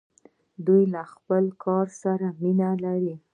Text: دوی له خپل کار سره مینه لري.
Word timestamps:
دوی 0.65 0.83
له 0.93 1.01
خپل 1.13 1.43
کار 1.63 1.87
سره 2.01 2.27
مینه 2.41 2.69
لري. 2.83 3.15